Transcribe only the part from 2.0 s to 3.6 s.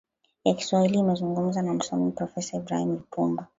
profesa ibrahim lipumba